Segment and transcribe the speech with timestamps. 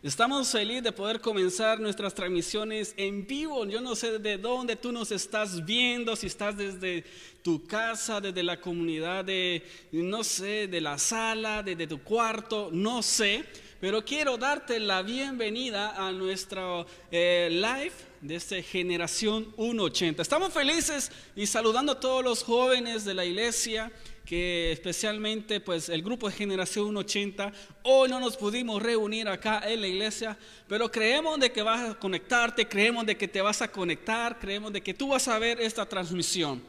[0.00, 3.66] Estamos felices de poder comenzar nuestras transmisiones en vivo.
[3.66, 7.04] Yo no sé de dónde tú nos estás viendo, si estás desde
[7.42, 13.02] tu casa, desde la comunidad de, no sé, de la sala, desde tu cuarto, no
[13.02, 13.44] sé.
[13.80, 20.20] Pero quiero darte la bienvenida a nuestro eh, live de esta generación 180.
[20.20, 23.92] Estamos felices y saludando a todos los jóvenes de la iglesia
[24.24, 27.52] que especialmente pues el grupo de generación 80,
[27.84, 30.36] hoy no nos pudimos reunir acá en la iglesia,
[30.66, 34.72] pero creemos de que vas a conectarte, creemos de que te vas a conectar, creemos
[34.72, 36.60] de que tú vas a ver esta transmisión.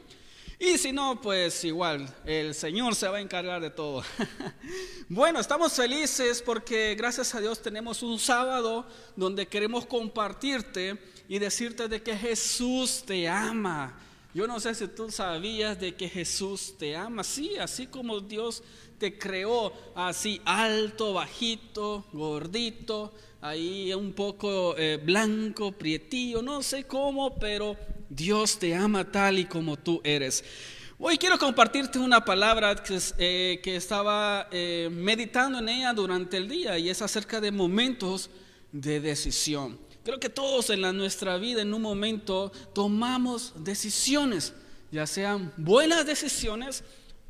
[0.60, 4.04] Y si no, pues igual, el Señor se va a encargar de todo.
[5.08, 11.88] bueno, estamos felices porque gracias a Dios tenemos un sábado donde queremos compartirte y decirte
[11.88, 13.98] de que Jesús te ama
[14.32, 18.62] yo no sé si tú sabías de que Jesús te ama, sí, así como Dios
[18.96, 27.34] te creó, así alto, bajito, gordito, ahí un poco eh, blanco, prietillo, no sé cómo,
[27.40, 27.76] pero
[28.10, 30.44] Dios te ama tal y como tú eres.
[30.98, 36.76] Hoy quiero compartirte una palabra que, eh, estaba eh, meditando en ella durante el día
[36.76, 38.28] y es acerca de momentos
[38.72, 39.78] de decisión.
[40.04, 44.54] Creo que todos en la, nuestra vida en un momento tomamos decisiones,
[44.90, 46.82] ya sean buenas decisiones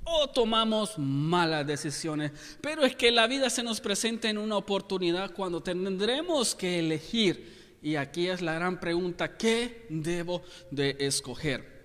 [0.03, 2.33] o tomamos malas decisiones.
[2.63, 7.60] Pero es que la vida se nos presenta en una oportunidad cuando tendremos que elegir.
[7.83, 11.81] Y aquí es la gran pregunta, ¿qué debo de escoger?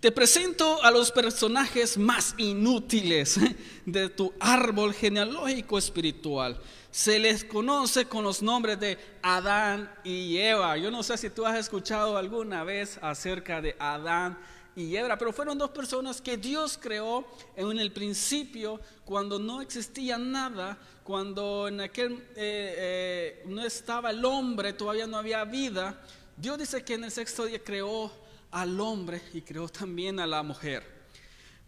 [0.00, 3.38] Te presento a los personajes más inútiles
[3.86, 6.60] de tu árbol genealógico espiritual
[6.90, 10.76] se les conoce con los nombres de Adán y Eva.
[10.78, 14.57] Yo no sé si tú has escuchado alguna vez acerca de Adán y
[14.96, 17.26] Eva, pero fueron dos personas que Dios creó
[17.56, 24.24] en el principio cuando no existía nada, cuando en aquel eh, eh, no estaba el
[24.24, 26.00] hombre, todavía no había vida.
[26.36, 28.12] Dios dice que en el sexto día creó
[28.50, 30.84] al hombre y creó también a la mujer.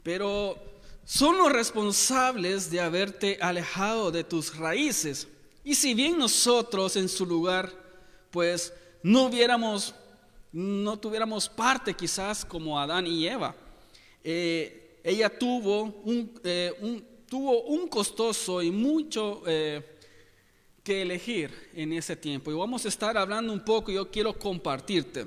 [0.02, 0.56] Pero
[1.04, 5.26] son los responsables de haberte alejado de tus raíces.
[5.64, 7.72] Y si bien nosotros en su lugar,
[8.30, 8.72] pues
[9.02, 9.94] no hubiéramos,
[10.52, 13.54] no tuviéramos parte quizás como Adán y Eva,
[14.22, 19.98] eh, ella tuvo un, eh, un, tuvo un costoso y mucho eh,
[20.82, 22.50] que elegir en ese tiempo.
[22.50, 25.26] Y vamos a estar hablando un poco, yo quiero compartirte,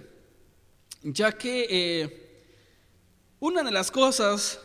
[1.02, 2.22] ya que
[3.40, 4.60] una de las cosas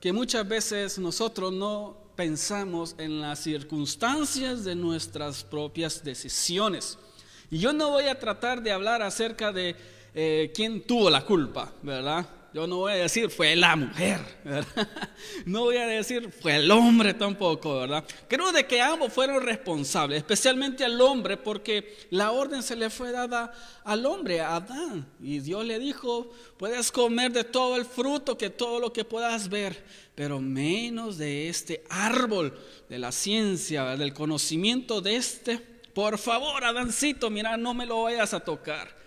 [0.00, 6.98] que muchas veces nosotros no pensamos en las circunstancias de nuestras propias decisiones.
[7.50, 9.76] Y yo no voy a tratar de hablar acerca de
[10.14, 12.26] eh, quién tuvo la culpa, ¿verdad?
[12.54, 14.20] Yo no voy a decir fue la mujer.
[15.44, 18.04] No voy a decir fue el hombre tampoco, ¿verdad?
[18.28, 23.10] Creo de que ambos fueron responsables, especialmente al hombre, porque la orden se le fue
[23.10, 23.52] dada
[23.82, 25.04] al hombre, a Adán.
[25.20, 29.48] Y Dios le dijo, puedes comer de todo el fruto, que todo lo que puedas
[29.48, 32.56] ver, pero menos de este árbol
[32.88, 35.58] de la ciencia, del conocimiento de este.
[35.92, 39.03] Por favor, Adancito, mira, no me lo vayas a tocar.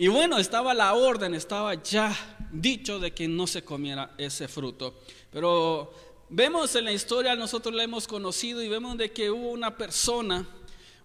[0.00, 2.16] Y bueno, estaba la orden, estaba ya
[2.50, 4.94] dicho de que no se comiera ese fruto.
[5.30, 5.92] Pero
[6.30, 10.48] vemos en la historia, nosotros la hemos conocido y vemos de que hubo una persona,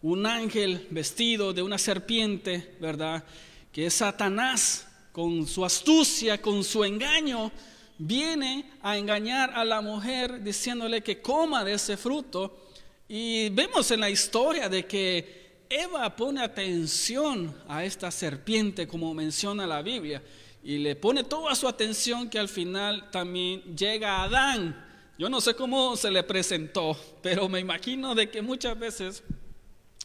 [0.02, 3.26] un ángel vestido de una serpiente, ¿verdad?
[3.70, 7.52] Que es Satanás, con su astucia, con su engaño,
[7.98, 12.70] viene a engañar a la mujer diciéndole que coma de ese fruto.
[13.10, 19.66] Y vemos en la historia de que Eva pone atención a esta serpiente como menciona
[19.66, 20.22] la Biblia
[20.64, 24.84] y le pone toda su atención que al final también llega Adán.
[25.18, 29.24] Yo no sé cómo se le presentó, pero me imagino de que muchas veces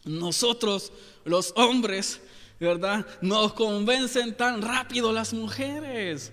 [0.04, 0.92] nosotros
[1.24, 2.20] los hombres,
[2.58, 3.06] ¿verdad?
[3.20, 6.32] Nos convencen tan rápido las mujeres.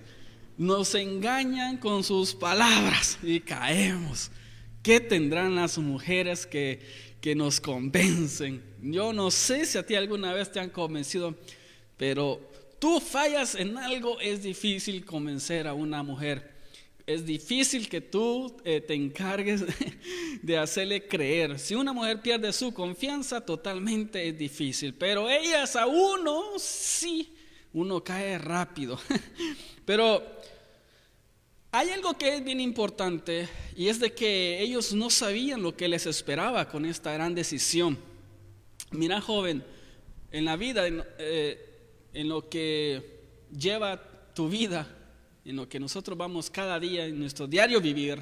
[0.58, 4.32] Nos engañan con sus palabras y caemos.
[4.84, 6.80] ¿Qué tendrán las mujeres que
[7.28, 8.64] que nos convencen.
[8.82, 11.36] Yo no sé si a ti alguna vez te han convencido,
[11.98, 12.40] pero
[12.80, 16.54] tú fallas en algo, es difícil convencer a una mujer.
[17.06, 19.66] Es difícil que tú eh, te encargues
[20.42, 21.60] de hacerle creer.
[21.60, 24.94] Si una mujer pierde su confianza, totalmente es difícil.
[24.94, 27.36] Pero ellas a uno, sí,
[27.74, 28.98] uno cae rápido.
[29.86, 30.24] Pero
[31.72, 35.88] hay algo que es bien importante y es de que ellos no sabían lo que
[35.88, 37.98] les esperaba con esta gran decisión.
[38.92, 39.64] Mira, joven,
[40.32, 43.20] en la vida, en, eh, lo que
[43.52, 44.02] lleva
[44.34, 44.88] tu vida,
[45.44, 48.20] en lo que nosotros vamos cada día en nuestro diario vivir,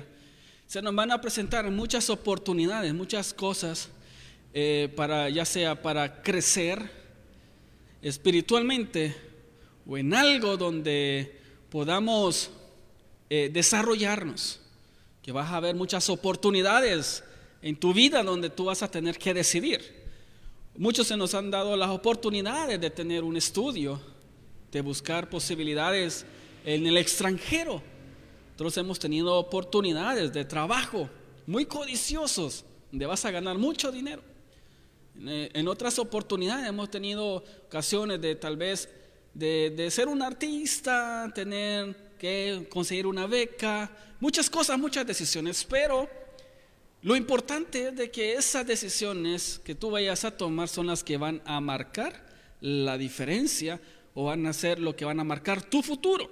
[0.66, 3.90] se nos van a presentar muchas oportunidades, muchas cosas,
[4.54, 6.90] eh, para, ya sea para crecer
[8.02, 9.16] espiritualmente
[9.86, 11.40] o en algo donde
[11.70, 12.50] podamos
[13.30, 14.60] eh, desarrollarnos,
[15.22, 17.24] que vas a haber muchas oportunidades
[17.62, 20.06] en tu vida donde tú vas a tener que decidir.
[20.78, 24.00] Muchos se nos han dado las oportunidades de tener un estudio,
[24.72, 26.26] de buscar posibilidades
[26.66, 27.82] en el extranjero.
[28.50, 31.10] Nosotros hemos tenido oportunidades de trabajo
[31.48, 34.22] muy codiciosos, donde vas a ganar mucho dinero.
[35.18, 38.90] En eh, otras oportunidades hemos tenido ocasiones de tal vez
[39.34, 43.90] de, ser un artista, tener que conseguir una beca,
[44.20, 46.10] muchas cosas, muchas decisiones, pero
[47.02, 51.18] lo importante es de que esas decisiones que tú vayas a tomar son las que
[51.18, 52.26] van a marcar
[52.62, 53.80] la diferencia
[54.14, 56.30] o van a ser lo que van a marcar tu futuro.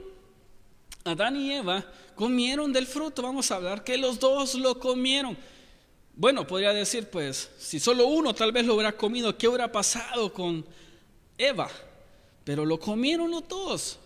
[1.03, 5.37] Adán y Eva comieron del fruto, vamos a hablar que los dos lo comieron.
[6.15, 10.31] Bueno, podría decir, pues, si solo uno tal vez lo hubiera comido, ¿qué hubiera pasado
[10.31, 10.65] con
[11.37, 11.69] Eva?
[12.43, 13.99] pero lo comieron los dos.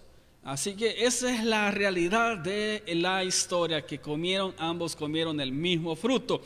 [0.47, 5.94] Así que esa es la realidad de la historia, que comieron, ambos comieron el mismo
[5.94, 6.41] fruto.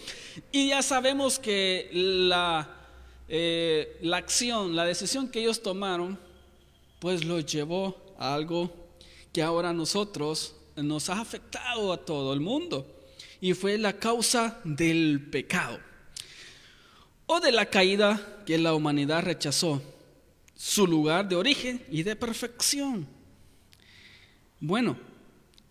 [0.52, 2.68] Y ya sabemos que la,
[3.30, 6.18] eh, la acción, la decisión que ellos tomaron,
[6.98, 8.74] pues los llevó a algo
[9.32, 12.88] que ahora nosotros nos ha afectado a todo el mundo.
[13.40, 15.80] Y fue la causa del pecado.
[17.28, 19.80] O de la caída que la humanidad rechazó
[20.56, 23.21] su lugar de origen y de perfección.
[24.64, 24.96] Bueno,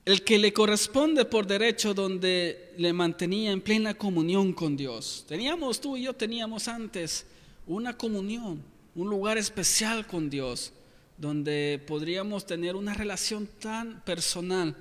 [0.04, 5.24] el que le corresponde por derecho donde le mantenía en plena comunión con Dios.
[5.28, 7.24] Teníamos, tú y yo teníamos antes
[7.68, 8.60] una comunión,
[8.96, 10.72] un lugar especial con Dios,
[11.16, 14.76] donde podríamos tener una relación tan personal.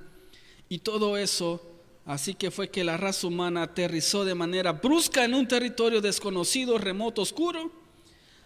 [0.69, 1.61] Y todo eso,
[2.03, 6.79] así que fue que la raza humana aterrizó de manera brusca en un territorio desconocido,
[6.79, 7.71] remoto, oscuro,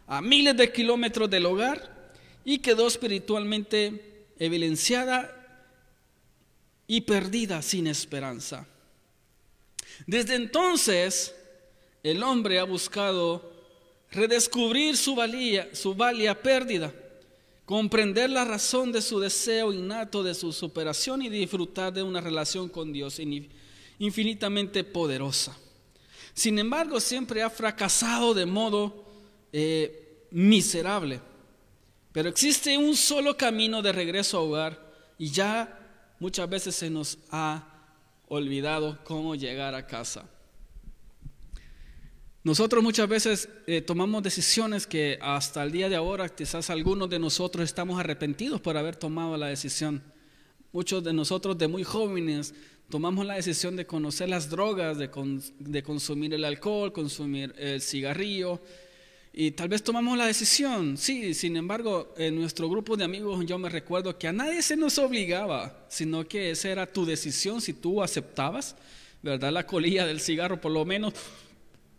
[0.07, 2.12] a miles de kilómetros del hogar
[2.44, 5.39] y quedó espiritualmente evidenciada
[6.94, 8.68] y perdida sin esperanza.
[10.06, 11.34] Desde entonces,
[12.04, 13.51] el hombre ha buscado
[14.12, 16.94] redescubrir su valía, su valía pérdida,
[17.66, 22.69] comprender la razón de su deseo innato de su superación y disfrutar de una relación
[22.69, 23.19] con Dios
[23.98, 25.57] infinitamente poderosa.
[26.36, 29.04] Sin embargo, siempre ha fracasado de modo
[29.51, 31.19] eh, miserable.
[32.12, 35.80] Pero existe un solo camino de regreso a hogar y ya
[36.24, 37.68] muchas veces se nos ha
[38.30, 40.24] olvidado cómo llegar a casa.
[42.46, 47.20] Nosotros muchas veces eh, tomamos decisiones que hasta el día de ahora quizás algunos de
[47.20, 50.02] nosotros estamos arrepentidos por haber tomado la decisión.
[50.72, 52.54] Muchos de nosotros de muy jóvenes
[52.88, 55.10] tomamos la decisión de conocer las drogas, de,
[55.60, 58.62] de consumir el alcohol, consumir el cigarrillo,
[59.35, 63.57] y tal vez tomamos la decisión, sí, sin embargo, en nuestro grupo de amigos yo
[63.57, 67.74] me recuerdo que a nadie se nos obligaba, sino que esa era tu decisión si
[67.74, 68.75] tú aceptabas,
[69.24, 69.51] ¿verdad?
[69.51, 71.15] La colilla del cigarro por lo menos,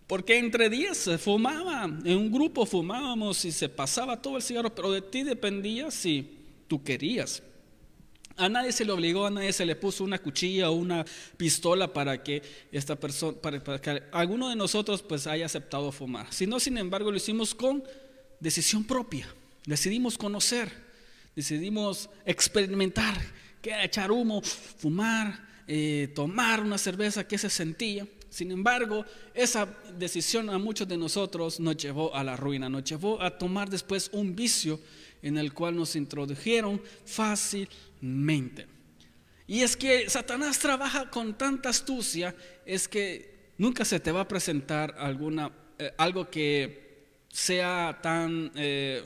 [0.07, 4.73] porque entre días se fumaba, en un grupo fumábamos y se pasaba todo el cigarro,
[4.73, 6.39] pero de ti dependía si
[6.69, 7.43] tú querías.
[8.37, 11.05] A nadie se le obligó, a nadie se le puso una cuchilla o una
[11.37, 12.43] pistola para que
[12.73, 16.33] esta persona, para, que alguno de nosotros pues haya aceptado fumar.
[16.33, 17.85] Sino, sin embargo, lo hicimos con
[18.41, 19.29] decisión propia.
[19.67, 20.71] Decidimos conocer,
[21.37, 23.15] decidimos experimentar,
[23.63, 28.07] qué era echar humo, fumar, eh, tomar una cerveza, qué se sentía.
[28.35, 29.65] Sin embargo, esa
[29.97, 34.11] decisión a muchos de nosotros nos llevó a la ruina, nos llevó a tomar después
[34.13, 34.81] un vicio
[35.23, 37.69] en el cual nos introdujeron fácil
[38.01, 38.67] mente.
[39.47, 42.35] Y es que Satanás trabaja con tanta astucia,
[42.67, 49.01] es que nunca se te va a presentar alguna, eh, algo que sea tan, eh,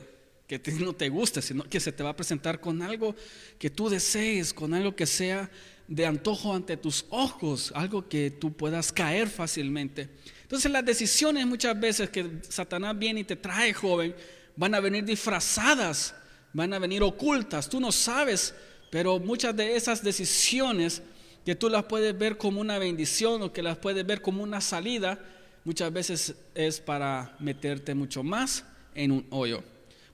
[0.47, 3.15] que no te guste, sino que se te va a presentar con algo
[3.59, 5.51] que tú desees, con algo que sea
[5.89, 10.09] de antojo ante tus ojos, algo que tú puedas caer fácilmente.
[10.43, 14.15] Entonces las decisiones muchas veces que Satanás viene y te trae joven,
[14.55, 16.15] van a venir disfrazadas,
[16.53, 18.55] van a venir ocultas, tú no sabes
[18.91, 21.03] pero muchas de esas decisiones
[21.45, 24.61] que tú las puedes ver como una bendición o que las puedes ver como una
[24.61, 25.19] salida,
[25.65, 28.65] muchas veces es para meterte mucho más
[28.95, 29.63] en un hoyo.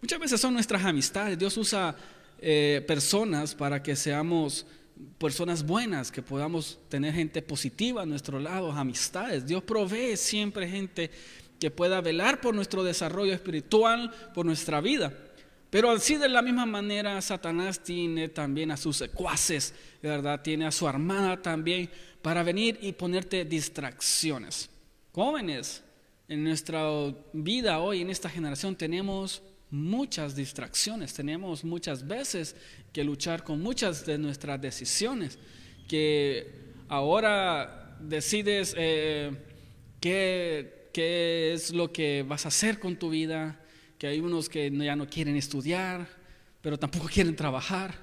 [0.00, 1.38] Muchas veces son nuestras amistades.
[1.38, 1.96] Dios usa
[2.38, 4.66] eh, personas para que seamos
[5.18, 9.46] personas buenas, que podamos tener gente positiva a nuestro lado, amistades.
[9.46, 11.10] Dios provee siempre gente
[11.58, 15.12] que pueda velar por nuestro desarrollo espiritual, por nuestra vida.
[15.70, 20.40] Pero así de la misma manera Satanás tiene también a sus secuaces, ¿verdad?
[20.40, 21.90] Tiene a su armada también
[22.22, 24.70] para venir y ponerte distracciones.
[25.12, 25.82] Jóvenes,
[26.28, 26.88] en nuestra
[27.32, 29.42] vida hoy, en esta generación, tenemos
[29.74, 32.54] muchas distracciones, tenemos muchas veces
[32.92, 35.38] que luchar con muchas de nuestras decisiones,
[35.88, 36.50] que
[36.88, 39.32] ahora decides eh,
[40.00, 43.60] qué, qué es lo que vas a hacer con tu vida,
[43.98, 46.06] que hay unos que ya no quieren estudiar,
[46.60, 47.94] pero tampoco quieren trabajar,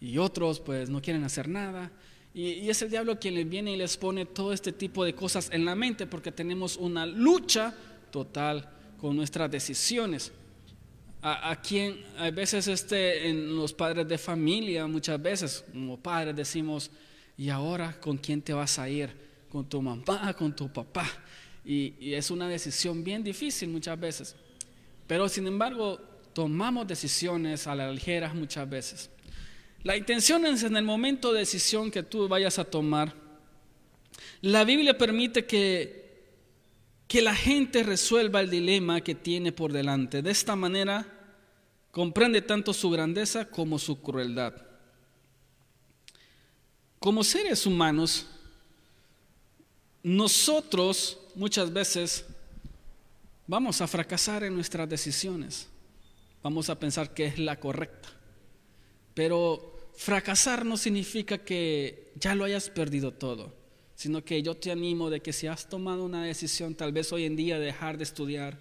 [0.00, 1.90] y otros pues no quieren hacer nada.
[2.34, 5.48] Y, es el diablo quien les viene y les pone todo este tipo de cosas
[5.52, 7.74] en la mente porque tenemos una lucha
[8.10, 10.32] total con nuestras decisiones.
[11.26, 16.90] A, quien a veces este, en los padres de familia, muchas veces como padres decimos,
[17.38, 19.08] ¿y ahora con quién te vas a ir?
[19.48, 21.10] ¿Con tu mamá, con tu papá?
[21.64, 24.36] Y, y es una decisión bien difícil muchas veces.
[25.06, 25.98] Pero sin embargo,
[26.34, 29.08] tomamos decisiones a la ligera muchas veces.
[29.82, 33.14] La intención es en el momento de decisión que tú vayas a tomar.
[34.42, 36.26] La Biblia permite que,
[37.08, 40.20] que la gente resuelva el dilema que tiene por delante.
[40.20, 41.13] De esta manera,
[41.94, 44.52] comprende tanto su grandeza como su crueldad.
[46.98, 48.26] Como seres humanos,
[50.02, 52.26] nosotros muchas veces
[53.46, 55.68] vamos a fracasar en nuestras decisiones.
[56.42, 58.08] Vamos a pensar que es la correcta.
[59.14, 63.54] Pero fracasar no significa que ya lo hayas perdido todo,
[63.94, 67.24] sino que yo te animo de que si has tomado una decisión, tal vez hoy
[67.24, 68.58] en día dejar de estudiar,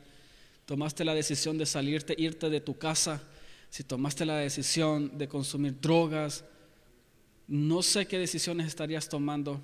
[0.65, 3.21] tomaste la decisión de salirte, irte de tu casa,
[3.69, 6.45] si tomaste la decisión de consumir drogas,
[7.47, 9.61] no sé qué decisiones estarías tomando.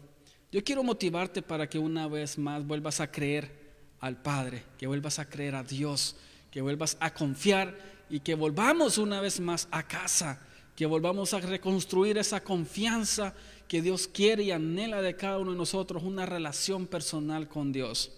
[0.51, 3.51] Yo quiero motivarte para que una vez más vuelvas a creer
[3.99, 6.15] al Padre, que vuelvas a creer a Dios,
[6.51, 7.77] que vuelvas a confiar
[8.09, 10.41] y que volvamos una vez más a casa,
[10.75, 13.35] que volvamos a reconstruir esa confianza
[13.67, 18.11] que Dios quiere y anhela de cada uno de nosotros, una relación personal con Dios.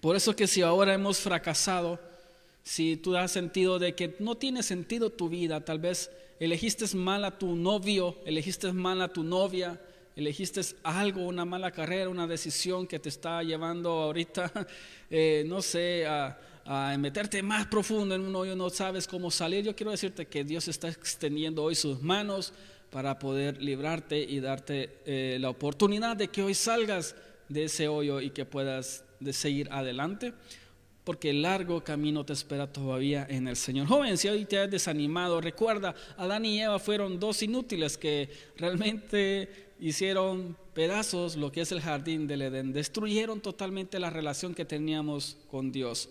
[0.00, 1.98] Por eso que si ahora hemos fracasado,
[2.62, 7.24] si tú has sentido de que no tiene sentido tu vida, tal vez elegiste mal
[7.24, 9.80] a tu novio, elegiste mal a tu novia,
[10.14, 14.52] elegiste algo, una mala carrera, una decisión que te está llevando ahorita,
[15.10, 16.38] eh, no sé, a,
[16.98, 20.68] meterte más profundo en un hoyo, no sabes cómo salir, yo quiero decirte que Dios
[20.68, 22.52] está extendiendo hoy sus manos
[22.90, 27.16] para poder librarte y darte eh, la oportunidad de que hoy salgas
[27.48, 30.32] de ese hoyo y que puedas de seguir adelante
[31.08, 33.86] porque el largo camino te espera todavía en el Señor.
[33.86, 39.70] Joven, si hoy te has desanimado, recuerda, Adán y Eva fueron dos inútiles que realmente
[39.80, 45.38] hicieron pedazos lo que es el jardín del Edén, destruyeron totalmente la relación que teníamos
[45.50, 46.10] con Dios.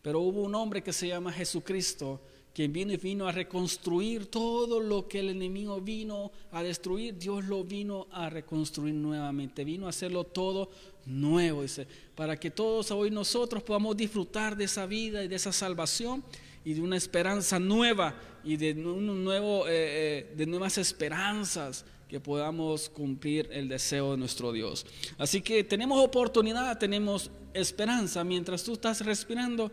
[0.00, 2.18] Pero hubo un hombre que se llama Jesucristo,
[2.54, 7.64] quien vino vino a reconstruir todo lo que el enemigo vino a destruir, Dios lo
[7.64, 10.70] vino a reconstruir nuevamente, vino a hacerlo todo
[11.04, 15.52] nuevo, dice, para que todos hoy nosotros podamos disfrutar de esa vida y de esa
[15.52, 16.22] salvación
[16.64, 22.20] y de una esperanza nueva y de un nuevo, eh, eh, de nuevas esperanzas que
[22.20, 24.86] podamos cumplir el deseo de nuestro Dios.
[25.18, 28.22] Así que tenemos oportunidad, tenemos esperanza.
[28.22, 29.72] Mientras tú estás respirando,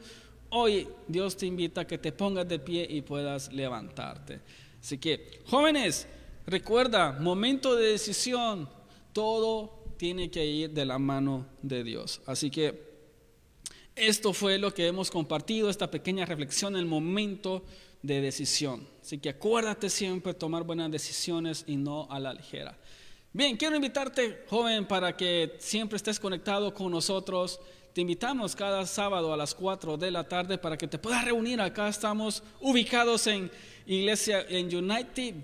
[0.51, 4.39] hoy Dios te invita a que te pongas de pie y puedas levantarte.
[4.79, 6.07] Así que, jóvenes,
[6.45, 8.69] recuerda, momento de decisión,
[9.13, 12.21] todo tiene que ir de la mano de Dios.
[12.25, 12.91] Así que
[13.95, 17.63] esto fue lo que hemos compartido, esta pequeña reflexión, el momento
[18.01, 18.87] de decisión.
[19.01, 22.77] Así que acuérdate siempre tomar buenas decisiones y no a la ligera.
[23.33, 27.59] Bien, quiero invitarte, joven, para que siempre estés conectado con nosotros.
[27.93, 31.59] Te invitamos cada sábado a las 4 de la tarde para que te puedas reunir.
[31.59, 33.51] Acá estamos ubicados en
[33.85, 35.35] Iglesia en United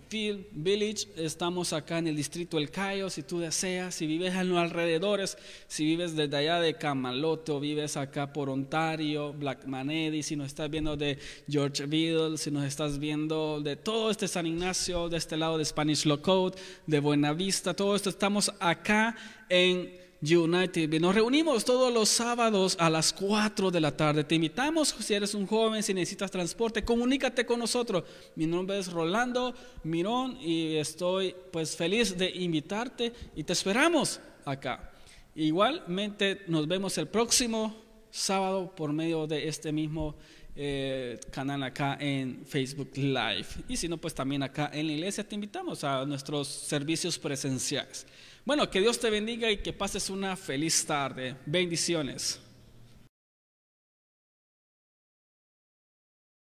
[0.51, 4.59] Village, estamos acá en el distrito El Cayo, si tú deseas, si vives en los
[4.59, 5.37] alrededores,
[5.67, 10.47] si vives desde allá de Camalote o vives acá por Ontario, Black Manedy, si nos
[10.47, 15.35] estás viendo de Georgeville, si nos estás viendo de todo este San Ignacio, de este
[15.35, 19.17] lado de Spanish Lookout, de Buenavista, todo esto, estamos acá
[19.49, 20.99] en United.
[20.99, 24.23] Nos reunimos todos los sábados a las 4 de la tarde.
[24.23, 28.03] Te invitamos, si eres un joven, si necesitas transporte, comunícate con nosotros.
[28.35, 34.91] Mi nombre es Rolando Mirón y estoy pues feliz de invitarte y te esperamos acá.
[35.35, 37.75] Igualmente nos vemos el próximo
[38.09, 40.15] sábado por medio de este mismo
[40.55, 43.45] eh, canal acá en Facebook Live.
[43.67, 48.07] Y si no, pues también acá en la iglesia te invitamos a nuestros servicios presenciales.
[48.47, 51.35] Bueno, que Dios te bendiga y que pases una feliz tarde.
[51.45, 52.39] Bendiciones.